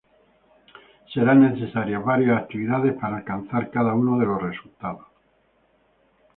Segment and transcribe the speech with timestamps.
[1.13, 5.05] Serán necesarias varias actividades para alcanzar cada uno de los resultados.